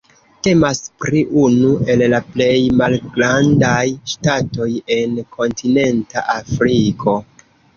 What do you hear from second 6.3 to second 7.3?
Afriko.